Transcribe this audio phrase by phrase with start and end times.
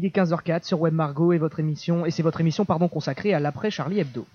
[0.00, 3.34] Il est 15h04 sur Web Margot et votre émission et c'est votre émission pardon consacrée
[3.34, 4.28] à l'après Charlie Hebdo.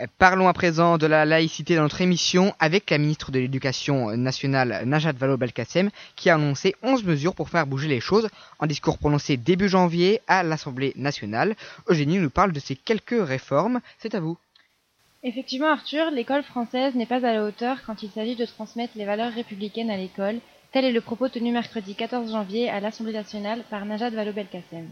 [0.00, 4.16] Euh, Parlons à présent de la laïcité dans notre émission avec la ministre de l'Éducation
[4.16, 8.96] nationale Najat Vallaud-Belkacem qui a annoncé 11 mesures pour faire bouger les choses en discours
[8.96, 11.56] prononcé début janvier à l'Assemblée nationale.
[11.88, 13.80] Eugénie nous parle de ces quelques réformes.
[13.98, 14.38] C'est à vous.
[15.24, 19.04] Effectivement Arthur, l'école française n'est pas à la hauteur quand il s'agit de transmettre les
[19.04, 20.40] valeurs républicaines à l'école.
[20.72, 24.88] Tel est le propos tenu mercredi 14 janvier à l'Assemblée nationale par Najat Vallaud-Belkacem.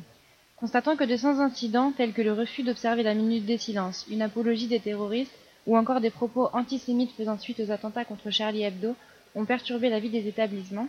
[0.57, 4.21] Constatant que de sans incidents tels que le refus d'observer la minute des silences, une
[4.21, 5.33] apologie des terroristes
[5.67, 8.95] ou encore des propos antisémites faisant suite aux attentats contre Charlie Hebdo
[9.35, 10.89] ont perturbé la vie des établissements,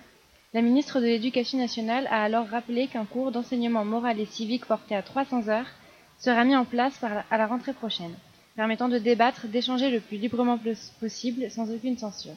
[0.53, 4.93] la ministre de l'Éducation nationale a alors rappelé qu'un cours d'enseignement moral et civique porté
[4.93, 5.71] à 300 heures
[6.19, 8.13] sera mis en place à la rentrée prochaine
[8.57, 10.59] permettant de débattre, d'échanger le plus librement
[10.99, 12.35] possible sans aucune censure.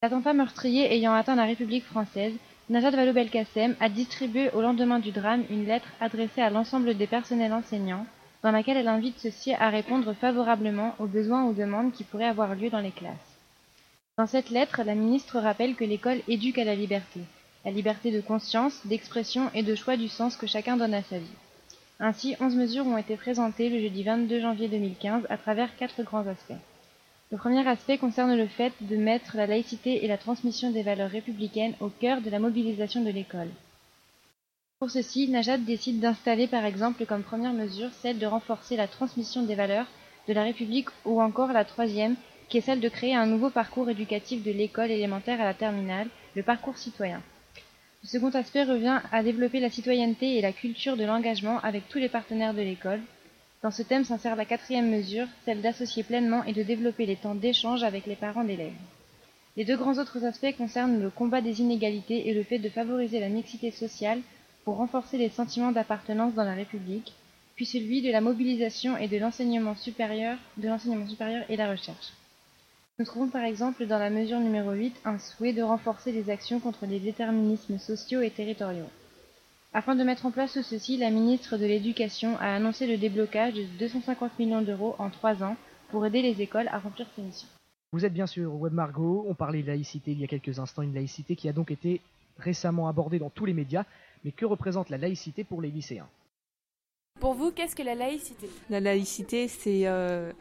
[0.00, 2.32] L'attentat meurtrier ayant atteint la République française,
[2.70, 7.52] Najat Vallaud-Belkacem a distribué au lendemain du drame une lettre adressée à l'ensemble des personnels
[7.52, 8.06] enseignants,
[8.44, 12.54] dans laquelle elle invite ceux-ci à répondre favorablement aux besoins ou demandes qui pourraient avoir
[12.54, 13.38] lieu dans les classes.
[14.16, 17.18] Dans cette lettre, la ministre rappelle que l'école éduque à la liberté,
[17.64, 21.18] la liberté de conscience, d'expression et de choix du sens que chacun donne à sa
[21.18, 21.26] vie.
[21.98, 26.28] Ainsi, onze mesures ont été présentées le jeudi 22 janvier 2015 à travers quatre grands
[26.28, 26.62] aspects.
[27.30, 31.10] Le premier aspect concerne le fait de mettre la laïcité et la transmission des valeurs
[31.10, 33.50] républicaines au cœur de la mobilisation de l'école.
[34.78, 39.42] Pour ceci, Najat décide d'installer par exemple comme première mesure celle de renforcer la transmission
[39.42, 39.86] des valeurs
[40.26, 42.16] de la République ou encore la troisième,
[42.48, 46.08] qui est celle de créer un nouveau parcours éducatif de l'école élémentaire à la terminale,
[46.34, 47.20] le parcours citoyen.
[48.04, 51.98] Le second aspect revient à développer la citoyenneté et la culture de l'engagement avec tous
[51.98, 53.00] les partenaires de l'école.
[53.62, 57.34] Dans ce thème s'insère la quatrième mesure, celle d'associer pleinement et de développer les temps
[57.34, 58.72] d'échange avec les parents d'élèves.
[59.56, 63.18] Les deux grands autres aspects concernent le combat des inégalités et le fait de favoriser
[63.18, 64.20] la mixité sociale
[64.64, 67.12] pour renforcer les sentiments d'appartenance dans la République,
[67.56, 72.12] puis celui de la mobilisation et de l'enseignement supérieur, de l'enseignement supérieur et la recherche.
[73.00, 76.60] Nous trouvons par exemple dans la mesure numéro 8 un souhait de renforcer les actions
[76.60, 78.88] contre les déterminismes sociaux et territoriaux.
[79.74, 83.54] Afin de mettre en place tout ceci, la ministre de l'Éducation a annoncé le déblocage
[83.54, 85.56] de 250 millions d'euros en trois ans
[85.90, 87.48] pour aider les écoles à remplir ces missions.
[87.92, 90.82] Vous êtes bien sûr Web Margot, on parlait de laïcité il y a quelques instants,
[90.82, 92.00] une laïcité qui a donc été
[92.38, 93.84] récemment abordée dans tous les médias,
[94.24, 96.08] mais que représente la laïcité pour les lycéens?
[97.20, 98.48] Pour vous, qu'est-ce que la laïcité?
[98.70, 100.32] La laïcité, c'est euh,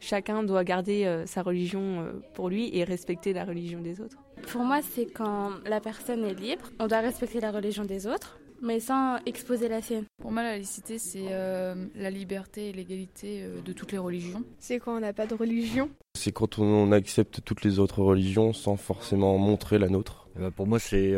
[0.00, 4.18] chacun doit garder euh, sa religion euh, pour lui et respecter la religion des autres.
[4.50, 8.38] Pour moi, c'est quand la personne est libre, on doit respecter la religion des autres,
[8.62, 10.04] mais sans exposer la sienne.
[10.20, 14.42] Pour moi, la laïcité, c'est euh, la liberté et l'égalité de toutes les religions.
[14.58, 15.90] C'est quand on n'a pas de religion.
[16.14, 20.28] C'est quand on accepte toutes les autres religions sans forcément montrer la nôtre.
[20.36, 21.12] Eh ben, pour moi, c'est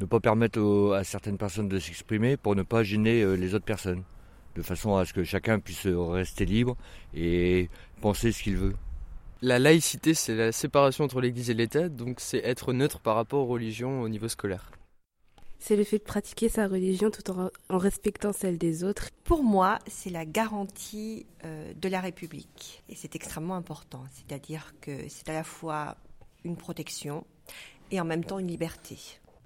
[0.00, 4.02] ne pas permettre à certaines personnes de s'exprimer pour ne pas gêner les autres personnes
[4.56, 6.76] de façon à ce que chacun puisse rester libre
[7.14, 7.68] et
[8.00, 8.74] penser ce qu'il veut.
[9.42, 13.44] La laïcité, c'est la séparation entre l'Église et l'État, donc c'est être neutre par rapport
[13.44, 14.70] aux religions au niveau scolaire.
[15.58, 19.10] C'est le fait de pratiquer sa religion tout en, respectant celle des autres.
[19.24, 22.82] Pour moi, c'est la garantie euh, de la République.
[22.88, 24.04] Et c'est extrêmement important.
[24.12, 25.96] C'est-à-dire que c'est à la fois
[26.44, 27.26] une protection
[27.90, 28.98] et en même temps une liberté.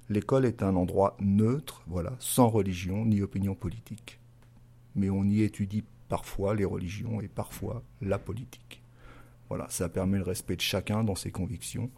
[0.09, 4.21] L'école est un endroit neutre, voilà, sans religion ni opinion politique
[4.95, 8.80] mais on y étudie parfois les religions et parfois la politique.
[9.51, 11.91] Voilà, ça permet le respect de chacun dans ses convictions.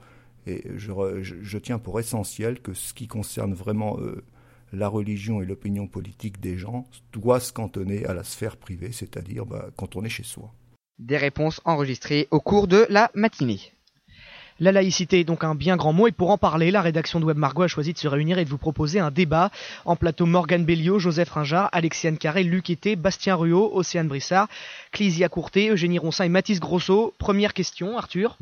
[0.46, 4.24] Et je, tiens pour essentiel que ce qui concerne vraiment euh,
[4.72, 9.46] la religion et l'opinion politique des gens doit se cantonner à la sphère privée, c'est-à-dire
[9.46, 10.52] bah, quand on est chez soi.
[10.98, 13.60] Des réponses enregistrées au cours de la matinée.
[14.62, 17.24] La laïcité est donc un bien grand mot et pour en parler, la rédaction de
[17.24, 19.50] Web Margot a choisi de se réunir et de vous proposer un débat.
[19.84, 24.46] En plateau, Morgane Belliot, Joseph Ringard, Alexiane Carré, Luc Été, Bastien Ruot, Océane Brissard,
[24.92, 27.12] Clisia Courté, Eugénie Ronsin et Mathis Grosso.
[27.18, 28.38] Première question, Arthur.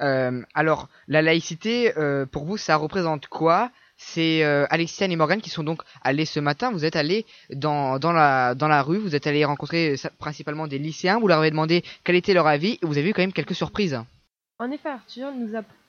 [0.00, 3.70] Euh, alors, la laïcité, euh, pour vous, ça représente quoi?
[3.96, 6.72] C'est euh, Alexiane et Morgane qui sont donc allés ce matin.
[6.72, 10.78] Vous êtes allés dans, dans, la, dans la rue, vous êtes allés rencontrer principalement des
[10.78, 13.32] lycéens, vous leur avez demandé quel était leur avis et vous avez eu quand même
[13.32, 14.00] quelques surprises.
[14.64, 15.30] En effet, Arthur,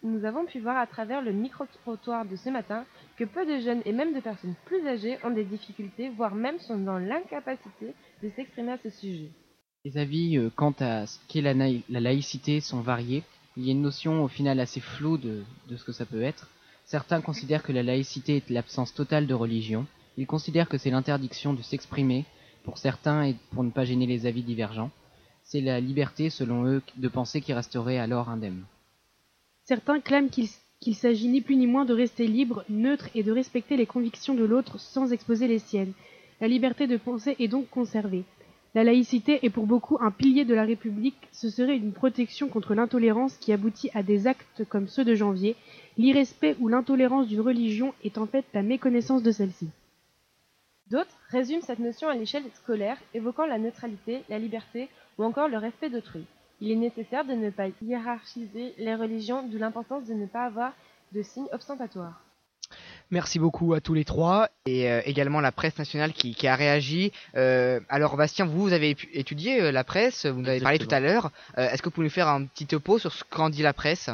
[0.04, 2.84] nous, avons pu voir à travers le micro-trottoir de ce matin
[3.16, 6.60] que peu de jeunes et même de personnes plus âgées ont des difficultés, voire même
[6.60, 9.30] sont dans l'incapacité de s'exprimer à ce sujet.
[9.86, 11.54] Les avis euh, quant à ce qu'est la,
[12.02, 13.24] laïcité sont variés.
[13.56, 16.24] Il y a une notion au final assez floue de, de ce que ça peut
[16.24, 16.50] être.
[16.84, 19.86] Certains considèrent que la laïcité est l'absence totale de religion.
[20.18, 22.26] Ils considèrent que c'est l'interdiction de s'exprimer
[22.66, 24.92] pour certains et pour ne pas gêner les avis divergents
[25.46, 28.64] c'est la liberté, selon eux, de penser qui resterait alors indemne.
[29.64, 30.50] Certains clament qu'il
[30.80, 34.36] qu'il s'agit ni plus ni moins de rester libre, neutre et de respecter les convictions
[34.36, 35.94] de l'autre sans exposer les siennes.
[36.42, 38.24] La liberté de penser est donc conservée.
[38.76, 42.76] La laïcité est pour beaucoup un pilier de la République, ce serait une protection contre
[42.76, 45.56] l'intolérance qui aboutit à des actes comme ceux de janvier.
[45.98, 49.70] L'irrespect ou l'intolérance d'une religion est en fait la méconnaissance de celle-ci.
[50.92, 55.58] D'autres résument cette notion à l'échelle scolaire, évoquant la neutralité, la liberté ou encore le
[55.58, 56.26] respect d'autrui.
[56.62, 60.72] Il est nécessaire de ne pas hiérarchiser les religions, d'où l'importance de ne pas avoir
[61.12, 62.22] de signes ostentatoires.
[63.12, 64.50] Merci beaucoup à tous les trois.
[64.66, 67.12] Et euh, également la presse nationale qui, qui a réagi.
[67.36, 70.88] Euh, alors Bastien, vous, vous avez étudié euh, la presse, vous en avez parlé tout
[70.90, 71.32] à l'heure.
[71.58, 73.74] Euh, Est-ce que vous pouvez nous faire un petit topo sur ce qu'en dit la
[73.74, 74.10] presse?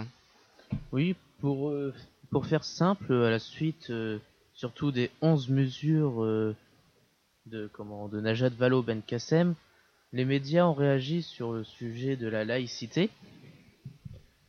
[0.92, 1.94] Oui, pour, euh,
[2.32, 4.20] pour faire simple, à la suite euh,
[4.54, 6.56] surtout des 11 mesures euh,
[7.46, 9.56] de, comment, de Najat Vallaud Ben Kassem,
[10.14, 13.10] les médias ont réagi sur le sujet de la laïcité.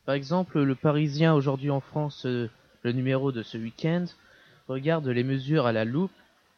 [0.04, 2.50] Par exemple, le Parisien aujourd'hui en France, euh,
[2.82, 4.06] le numéro de ce week-end,
[4.66, 6.10] regarde les mesures à la loupe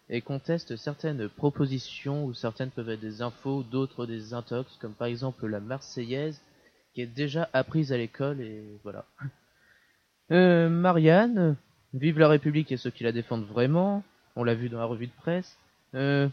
[0.09, 5.09] et conteste certaines propositions où certaines peuvent être des infos, d'autres des intox, comme par
[5.09, 6.41] exemple la Marseillaise
[6.95, 9.05] qui est déjà apprise à l'école et voilà.
[10.31, 11.57] Euh, Marianne,
[11.93, 14.03] vive la République et ceux qui la défendent vraiment,
[14.37, 15.59] on l'a vu dans la revue de presse.
[15.95, 16.29] Euh,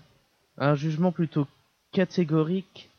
[0.57, 1.47] un jugement plutôt
[1.91, 2.89] catégorique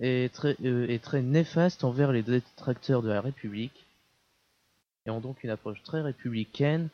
[0.00, 3.84] et très, euh, et très néfaste envers les détracteurs de la République,
[5.06, 6.88] et ont donc une approche très républicaine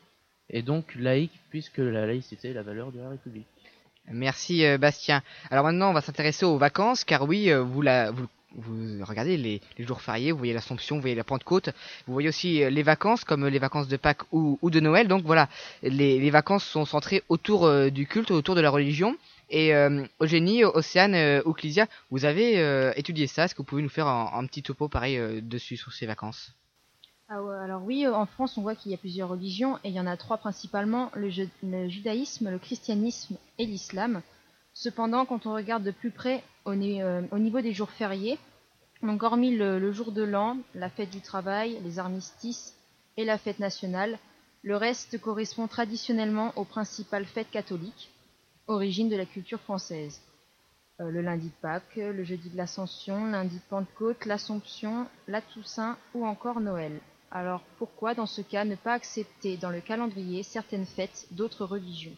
[0.49, 3.47] et donc laïque, puisque la laïcité est la valeur de la République.
[4.09, 5.21] Merci euh, Bastien.
[5.49, 9.37] Alors maintenant, on va s'intéresser aux vacances, car oui, euh, vous, la, vous, vous regardez
[9.37, 11.69] les, jours fériés, vous voyez l'Assomption, vous voyez la Pentecôte,
[12.07, 15.07] vous voyez aussi euh, les vacances, comme les vacances de Pâques ou, de Noël.
[15.07, 15.47] Donc voilà,
[15.83, 19.15] les, les vacances sont centrées autour du culte, autour de la religion.
[19.53, 21.41] Et euh, Eugénie, Océane euh,
[22.09, 23.43] vous avez euh, étudié ça.
[23.43, 26.53] Est-ce que vous pouvez nous faire un, petit topo pareil euh, dessus sur ces vacances?
[27.27, 29.93] Ah ouais, alors oui, en France, on voit qu'il y a plusieurs religions et il
[29.93, 34.21] y en a trois principalement, le, ju- le judaïsme, le christianisme et l'islam.
[34.73, 38.39] Cependant, quand on regarde de plus près au niveau des jours fériés,
[39.03, 42.73] donc hormis le, le jour de l'an, la fête du travail, les armistices
[43.17, 44.17] et la fête nationale,
[44.63, 48.09] le reste correspond traditionnellement aux principales fêtes catholiques,
[48.71, 50.21] origine de la culture française.
[50.99, 55.97] Euh, le lundi de Pâques, le jeudi de l'Ascension, lundi de Pentecôte, l'Assomption, la Toussaint
[56.13, 56.99] ou encore Noël.
[57.31, 62.15] Alors pourquoi dans ce cas ne pas accepter dans le calendrier certaines fêtes d'autres religions?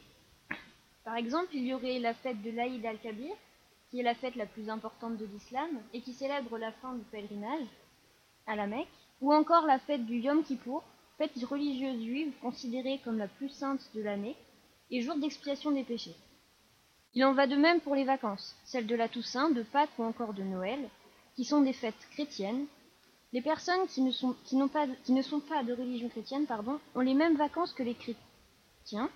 [1.06, 3.34] Par exemple, il y aurait la fête de l'Aïd al-Kabir,
[3.90, 7.04] qui est la fête la plus importante de l'islam et qui célèbre la fin du
[7.12, 7.68] pèlerinage
[8.48, 8.88] à la Mecque,
[9.22, 10.84] ou encore la fête du Yom Kippour,
[11.18, 14.36] fête religieuse juive considérée comme la plus sainte de l'année
[14.90, 16.16] et jour d'expiation des péchés.
[17.15, 20.04] Il en va de même pour les vacances, celles de la Toussaint, de Pâques ou
[20.04, 20.89] encore de Noël,
[21.36, 22.65] qui sont des fêtes chrétiennes.
[23.33, 24.36] Les personnes qui ne sont,
[24.68, 29.10] pas, de religion chrétienne pardon, ont les mêmes vacances que les chrétiens,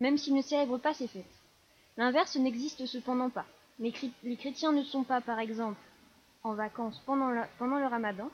[0.00, 1.24] même s'ils ne célèbrent pas ces fêtes.
[1.96, 3.46] L'inverse n'existe cependant pas.
[3.78, 3.92] Les,
[4.24, 5.78] les chrétiens ne sont pas, par exemple,
[6.42, 8.28] en vacances pendant le, pendant le ramadan.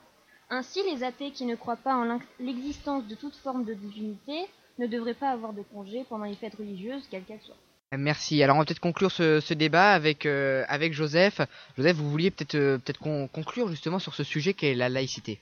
[0.49, 4.47] Ainsi, les athées qui ne croient pas en l'existence de toute forme de divinité
[4.79, 7.57] ne devraient pas avoir de congé pendant les fêtes religieuses, quelles qu'elles soient.
[7.97, 8.43] Merci.
[8.43, 11.41] Alors on va peut-être conclure ce, débat avec euh, avec Joseph.
[11.77, 15.41] Joseph, vous vouliez peut-être euh, peut-être con- conclure justement sur ce sujet qu'est la laïcité.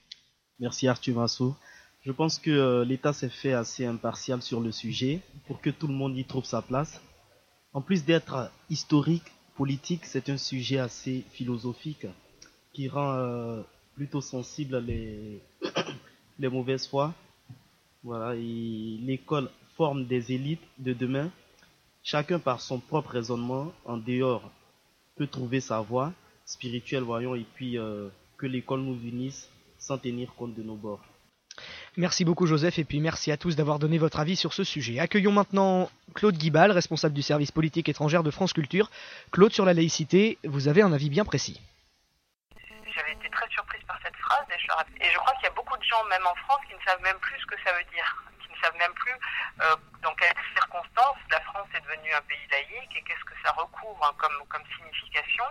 [0.60, 1.56] Merci Arthur Massot.
[2.04, 5.88] Je pense que euh, l'État s'est fait assez impartial sur le sujet pour que tout
[5.88, 7.00] le monde y trouve sa place.
[7.72, 9.24] En plus d'être historique,
[9.56, 12.06] politique, c'est un sujet assez philosophique
[12.72, 13.62] qui rend
[13.96, 15.40] plutôt sensible les,
[16.38, 17.12] les mauvaises foi.
[18.04, 21.30] Voilà, l'école forme des élites de demain.
[22.06, 24.48] Chacun par son propre raisonnement, en dehors,
[25.16, 26.12] peut trouver sa voie
[26.44, 28.08] spirituelle, voyons, et puis euh,
[28.38, 31.04] que l'école nous unisse sans tenir compte de nos bords.
[31.96, 35.00] Merci beaucoup Joseph et puis merci à tous d'avoir donné votre avis sur ce sujet.
[35.00, 38.88] Accueillons maintenant Claude Guibal, responsable du service politique étrangère de France Culture.
[39.32, 41.60] Claude, sur la laïcité, vous avez un avis bien précis.
[42.94, 44.66] J'avais été très surprise par cette phrase et je,
[45.04, 47.18] et crois qu'il y a beaucoup de gens, même en France, qui ne savent même
[47.18, 48.22] plus ce que ça veut dire,
[48.56, 49.14] ne savent même plus
[49.60, 53.52] euh, dans quelles circonstances la France est devenue un pays laïque et qu'est-ce que ça
[53.52, 55.44] recouvre hein, comme, comme signification.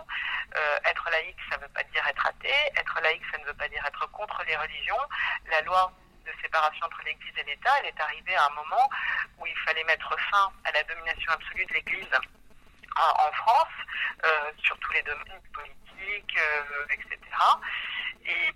[0.56, 2.54] Euh, être laïque, ça ne veut pas dire être athée.
[2.76, 4.98] Être laïque, ça ne veut pas dire être contre les religions.
[5.50, 5.92] La loi
[6.24, 8.90] de séparation entre l'Église et l'État, elle est arrivée à un moment
[9.38, 13.74] où il fallait mettre fin à la domination absolue de l'Église en en France,
[14.24, 17.18] euh, sur tous les domaines politiques, euh, etc.
[18.24, 18.54] Et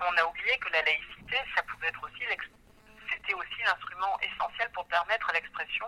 [0.00, 2.50] on, a oublié que la laïcité, ça pouvait être aussi, l'ex-
[3.28, 5.86] c'était aussi l'instrument essentiel pour permettre l'expression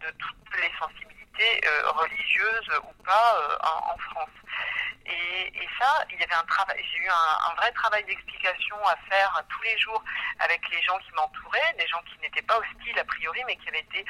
[0.00, 4.30] de toutes les sensibilités euh, religieuses ou pas euh, en, France.
[5.06, 9.42] Et, ça, il y avait un travail, j'ai eu un, vrai travail d'explication à faire
[9.48, 10.02] tous les jours
[10.40, 13.68] avec les gens qui m'entouraient, des gens qui n'étaient pas hostiles a priori, mais qui
[13.68, 14.04] avaient été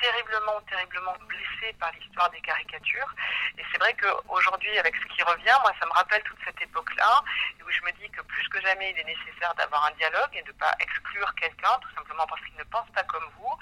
[0.00, 3.14] terriblement, terriblement blessés par l'histoire des caricatures.
[3.58, 7.22] Et c'est vrai qu'aujourd'hui, avec ce qui revient, moi, ça me rappelle toute cette époque-là,
[7.64, 10.42] où je me dis que plus que jamais, il est nécessaire d'avoir un dialogue et
[10.42, 13.56] de ne pas exclure quelqu'un, tout simplement parce qu'il ne pense pas comme vous,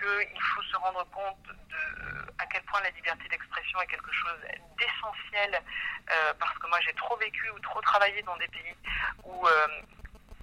[0.00, 4.38] qu'il faut se rendre compte de à quel point la liberté d'expression est quelque chose
[4.78, 5.62] d'essentiel,
[6.10, 8.76] euh, parce que moi j'ai trop vécu ou trop travaillé dans des pays
[9.24, 9.66] où euh,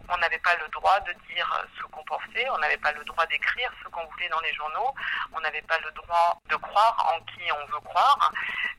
[0.10, 3.26] on n'avait pas le droit de dire ce qu'on pensait, on n'avait pas le droit
[3.28, 4.94] d'écrire ce qu'on voulait dans les journaux,
[5.34, 8.32] on n'avait pas le droit de croire en qui on veut croire.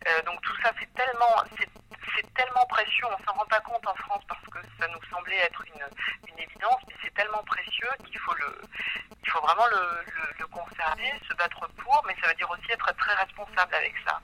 [0.07, 3.95] Euh, donc tout ça, c'est tellement, c'est tellement précieux, on s'en rend pas compte en
[3.95, 5.85] France parce que ça nous semblait être une,
[6.37, 8.61] évidence, mais c'est tellement précieux qu'il faut le,
[9.23, 13.15] il faut vraiment le conserver, se battre pour, mais ça veut dire aussi être très
[13.15, 14.21] responsable avec ça.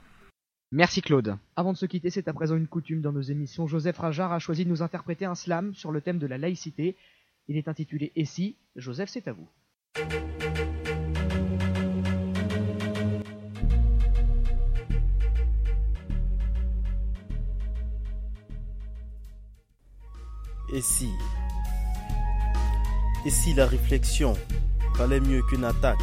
[0.73, 1.35] Merci Claude.
[1.57, 3.67] Avant de se quitter, c'est à présent une coutume dans nos émissions.
[3.67, 6.95] Joseph Rajar a choisi de nous interpréter un slam sur le thème de la laïcité.
[7.49, 8.55] Il est intitulé Et si?
[8.77, 9.49] Joseph, c'est à vous.
[20.73, 21.09] Et si?
[23.25, 24.37] Et si la réflexion
[24.95, 25.99] valait mieux qu'une attaque?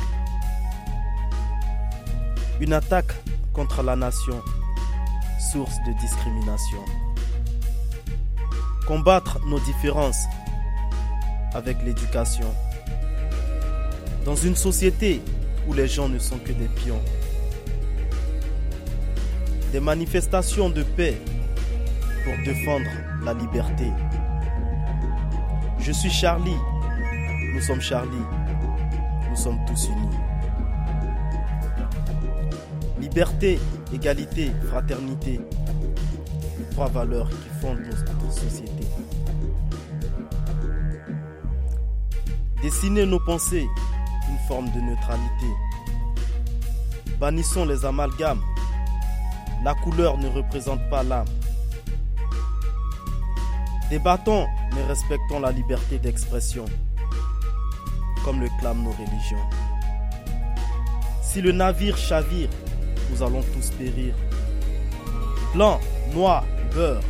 [2.60, 3.14] Une attaque
[3.54, 4.42] contre la nation,
[5.38, 6.84] source de discrimination.
[8.86, 10.24] Combattre nos différences
[11.54, 12.52] avec l'éducation.
[14.24, 15.22] Dans une société
[15.66, 17.00] où les gens ne sont que des pions.
[19.72, 21.20] Des manifestations de paix
[22.24, 22.90] pour défendre
[23.22, 23.90] la liberté.
[25.78, 26.56] Je suis Charlie,
[27.54, 28.24] nous sommes Charlie,
[29.30, 30.16] nous sommes tous unis.
[33.00, 33.58] Liberté,
[33.92, 35.40] égalité, fraternité.
[36.72, 38.86] Trois valeurs qui fondent notre société.
[42.62, 43.66] Dessiner nos pensées,
[44.28, 45.46] une forme de neutralité.
[47.18, 48.42] Bannissons les amalgames.
[49.64, 51.26] La couleur ne représente pas l'âme.
[53.90, 56.66] Débattons, mais respectons la liberté d'expression,
[58.24, 59.38] comme le clament nos religions.
[61.22, 62.50] Si le navire chavire,
[63.10, 64.14] nous allons tous périr.
[65.54, 65.80] Blanc,
[66.14, 67.00] noir, beurre,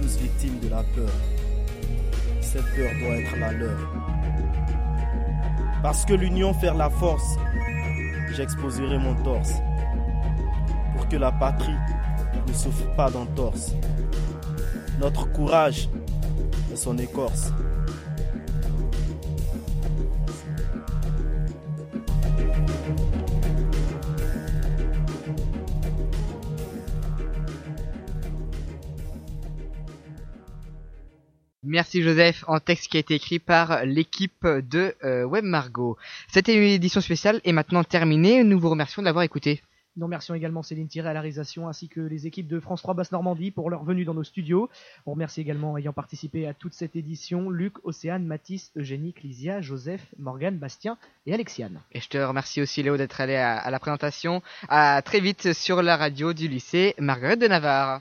[0.00, 1.10] tous victimes de la peur.
[2.40, 3.78] Cette peur doit être la leur.
[5.82, 7.36] Parce que l'union fait la force,
[8.34, 9.54] j'exposerai mon torse.
[10.96, 11.76] Pour que la patrie
[12.46, 13.72] ne souffre pas d'entorse.
[15.00, 15.88] Notre courage
[16.72, 17.52] est son écorce.
[31.74, 35.96] Merci Joseph, en texte qui a été écrit par l'équipe de euh, Web Margot.
[36.28, 38.44] C'était une édition spéciale et maintenant terminée.
[38.44, 39.60] Nous vous remercions d'avoir écouté.
[39.96, 42.94] Nous remercions également Céline Thierry à la réalisation ainsi que les équipes de France 3
[42.94, 44.70] Basse-Normandie pour leur venue dans nos studios.
[45.04, 50.06] On remercie également ayant participé à toute cette édition Luc, Océane, Mathis, Eugénie, Clisia, Joseph,
[50.20, 51.80] Morgane, Bastien et Alexiane.
[51.90, 54.42] Et je te remercie aussi Léo d'être allé à, à la présentation.
[54.68, 58.00] À très vite sur la radio du lycée Marguerite de Navarre.